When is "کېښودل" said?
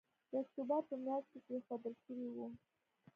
1.47-1.93